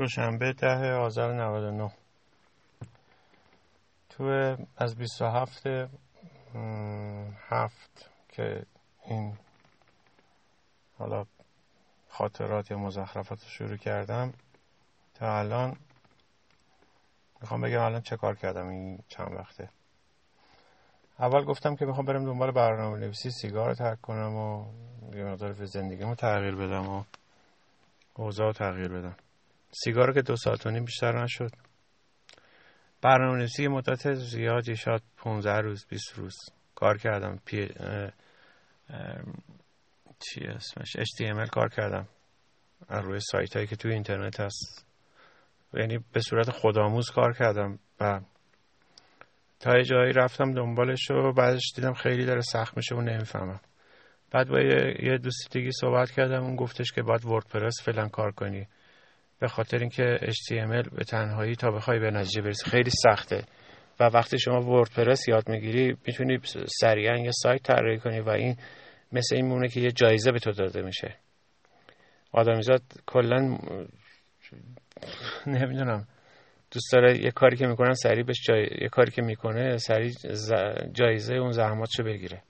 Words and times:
دوشنبه 0.00 0.52
ده 0.52 0.92
آذر 0.92 1.32
99 1.32 1.90
تو 4.08 4.56
از 4.76 4.96
27 4.96 5.66
هفت 7.48 8.10
که 8.28 8.66
این 9.06 9.36
حالا 10.98 11.26
خاطرات 12.08 12.70
یا 12.70 12.78
مزخرفات 12.78 13.42
رو 13.42 13.48
شروع 13.48 13.76
کردم 13.76 14.32
تا 15.14 15.38
الان 15.38 15.76
می‌خوام 17.40 17.60
بگم 17.60 17.82
الان 17.82 18.00
چه 18.00 18.16
کار 18.16 18.36
کردم 18.36 18.68
این 18.68 18.98
چند 19.08 19.32
وقته. 19.32 19.68
اول 21.18 21.44
گفتم 21.44 21.76
که 21.76 21.86
می‌خوام 21.86 22.06
برم 22.06 22.24
دنبال 22.24 22.50
برنامه 22.50 22.98
نویسی 22.98 23.30
سیگار 23.30 23.68
رو 23.68 23.74
ترک 23.74 24.00
کنم 24.00 24.36
و 24.36 24.66
یه 25.14 25.24
مقدار 25.24 25.52
زندگیمو 25.52 26.14
تغییر 26.14 26.54
بدم 26.54 26.88
و 26.88 27.04
اوضاع 28.14 28.52
تغییر 28.52 28.88
بدم. 28.88 29.16
سیگار 29.70 30.12
که 30.12 30.22
دو 30.22 30.36
ساعت 30.36 30.66
و 30.66 30.70
نیم 30.70 30.84
بیشتر 30.84 31.22
نشد. 31.22 31.50
برنامه 33.02 33.38
نویسی 33.38 33.68
مدت 33.68 34.14
زیادی 34.14 34.76
شاید 34.76 35.02
15 35.16 35.60
روز 35.60 35.86
20 35.86 36.18
روز 36.18 36.36
کار 36.74 36.98
کردم. 36.98 37.38
پی... 37.44 37.68
چی 40.18 40.46
اسمش؟ 40.46 40.96
HTML 40.96 41.50
کار 41.50 41.68
کردم. 41.68 42.08
روی 42.88 43.20
سایت 43.20 43.56
هایی 43.56 43.66
که 43.66 43.76
توی 43.76 43.92
اینترنت 43.92 44.40
هست. 44.40 44.86
یعنی 45.74 45.98
به 46.12 46.20
صورت 46.20 46.50
خودآموز 46.50 47.10
کار 47.10 47.32
کردم 47.32 47.78
و 48.00 48.20
تا 49.60 49.78
یه 49.78 49.84
جایی 49.84 50.12
رفتم 50.12 50.52
دنبالش 50.54 51.10
و 51.10 51.32
بعدش 51.32 51.72
دیدم 51.76 51.92
خیلی 51.92 52.24
داره 52.24 52.40
سخت 52.40 52.76
میشه 52.76 52.94
و 52.94 53.00
نمی‌فهمم. 53.00 53.60
بعد 54.30 54.48
با 54.48 54.60
یه 54.60 55.18
دوستی 55.18 55.48
دیگه 55.58 55.70
صحبت 55.80 56.10
کردم. 56.10 56.42
اون 56.42 56.56
گفتش 56.56 56.92
که 56.92 57.02
باید 57.02 57.24
وردپرس 57.24 57.82
فعلا 57.84 58.08
کار 58.08 58.32
کنی. 58.32 58.68
به 59.40 59.48
خاطر 59.48 59.78
اینکه 59.78 60.18
HTML 60.22 60.94
به 60.96 61.04
تنهایی 61.04 61.54
تا 61.54 61.70
بخوای 61.70 61.98
به 61.98 62.10
نتیجه 62.10 62.42
برسی 62.42 62.70
خیلی 62.70 62.90
سخته. 62.90 63.44
و 64.00 64.04
وقتی 64.04 64.38
شما 64.38 64.60
وردپرس 64.60 65.28
یاد 65.28 65.48
می‌گیری 65.48 65.96
می‌تونی 66.06 66.38
سریعا 66.80 67.18
یه 67.18 67.30
سایت 67.30 67.62
طراحی 67.62 67.98
کنی 67.98 68.20
و 68.20 68.28
این 68.28 68.56
مثل 69.12 69.36
این 69.36 69.46
مونه 69.46 69.68
که 69.68 69.80
یه 69.80 69.90
جایزه 69.90 70.32
به 70.32 70.38
تو 70.38 70.50
داده 70.50 70.82
میشه. 70.82 71.16
آدمیزاد 72.32 72.82
کلا 73.06 73.58
نمی‌دونم. 75.46 76.06
دوست 76.70 76.92
داره 76.92 77.24
یه 77.24 77.30
کاری 77.30 77.56
که 77.56 77.66
می‌کنن 77.66 77.92
سریع 77.94 78.24
بهش 78.24 78.46
جای... 78.46 78.68
یه 78.80 78.88
کاری 78.88 79.10
که 79.10 79.22
می‌کنه 79.22 79.76
سریع 79.76 80.12
جایزه 80.92 81.34
اون 81.34 81.52
زحماتشو 81.52 82.02
بگیره. 82.02 82.42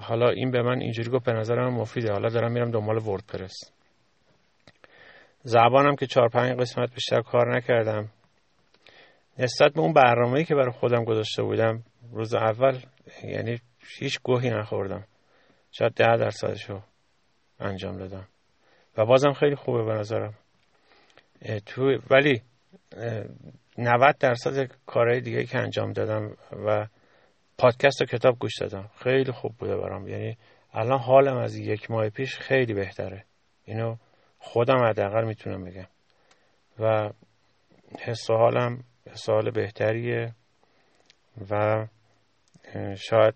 حالا 0.00 0.28
این 0.28 0.50
به 0.50 0.62
من 0.62 0.80
اینجوری 0.80 1.10
گفت 1.10 1.24
به 1.24 1.32
نظرم 1.32 1.74
مفیده. 1.74 2.12
حالا 2.12 2.28
دارم 2.28 2.52
میرم 2.52 2.70
دنبال 2.70 2.98
وردپرس. 2.98 3.72
زبانم 5.42 5.96
که 5.96 6.06
چهار 6.06 6.28
پنج 6.28 6.60
قسمت 6.60 6.94
بیشتر 6.94 7.20
کار 7.20 7.56
نکردم. 7.56 8.08
نسبت 9.38 9.72
به 9.72 9.80
اون 9.80 9.92
برنامه‌ای 9.92 10.44
که 10.44 10.54
برای 10.54 10.72
خودم 10.72 11.04
گذاشته 11.04 11.42
بودم 11.42 11.82
روز 12.12 12.34
اول 12.34 12.78
یعنی 13.24 13.60
هیچ 13.98 14.20
گوهی 14.22 14.50
نخوردم. 14.50 15.04
شاید 15.72 15.92
ده 15.92 16.16
درصدشو 16.16 16.82
انجام 17.60 17.96
دادم. 17.96 18.28
و 18.96 19.06
بازم 19.06 19.32
خیلی 19.32 19.54
خوبه 19.54 19.84
به 19.84 19.92
نظرم. 19.92 20.34
تو 21.66 21.98
ولی 22.10 22.42
90 23.78 24.18
درصد 24.18 24.70
کارهای 24.86 25.20
دیگه 25.20 25.44
که 25.44 25.58
انجام 25.58 25.92
دادم 25.92 26.36
و 26.66 26.86
پادکست 27.58 28.02
و 28.02 28.04
کتاب 28.04 28.38
گوش 28.38 28.58
دادم. 28.60 28.90
خیلی 29.02 29.32
خوب 29.32 29.52
بوده 29.58 29.76
برام. 29.76 30.08
یعنی 30.08 30.36
الان 30.72 30.98
حالم 30.98 31.36
از 31.36 31.56
یک 31.56 31.90
ماه 31.90 32.08
پیش 32.08 32.36
خیلی 32.36 32.74
بهتره. 32.74 33.24
اینو 33.64 33.96
خودم 34.40 34.84
حداقل 34.84 35.24
می‌تونم 35.24 35.64
بگم. 35.64 35.86
و 36.78 37.10
حس 37.98 38.30
و 38.30 38.34
حالم 38.34 38.84
حس 39.06 39.28
حال 39.28 39.50
بهتریه 39.50 40.34
و 41.50 41.86
شاید 42.96 43.34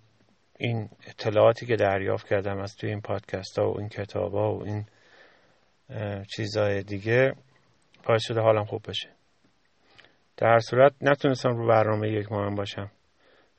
این 0.58 0.88
اطلاعاتی 1.06 1.66
که 1.66 1.76
دریافت 1.76 2.28
کردم 2.28 2.58
از 2.58 2.76
توی 2.76 2.90
این 2.90 3.00
پادکست 3.00 3.58
ها 3.58 3.72
و 3.72 3.78
این 3.78 3.88
کتاب 3.88 4.34
ها 4.34 4.54
و 4.54 4.64
این 4.64 4.86
چیزهای 6.36 6.82
دیگه 6.82 7.34
باعث 8.06 8.22
شده 8.24 8.40
حالم 8.40 8.64
خوب 8.64 8.88
بشه. 8.88 9.10
در 10.36 10.58
صورت 10.58 10.92
نتونستم 11.00 11.56
رو 11.56 11.68
برنامه 11.68 12.10
یک 12.10 12.32
ماه 12.32 12.54
باشم. 12.54 12.90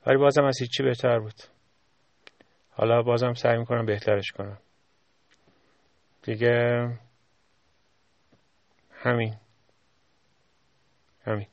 ولی 0.06 0.16
بازم 0.16 0.44
از 0.44 0.58
هیچی 0.60 0.82
بهتر 0.82 1.18
بود. 1.18 1.42
حالا 2.70 3.02
بازم 3.02 3.32
سعی 3.32 3.58
می‌کنم 3.58 3.86
بهترش 3.86 4.32
کنم. 4.32 4.58
دیگه 6.22 6.88
همین 8.95 9.35
همین 11.25 11.47